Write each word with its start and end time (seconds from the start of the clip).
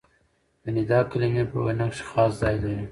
د 0.63 0.65
ندا 0.75 0.99
کلیمې 1.11 1.43
په 1.51 1.57
وینا 1.65 1.87
کښي 1.91 2.05
خاص 2.11 2.31
ځای 2.41 2.55
لري. 2.63 2.79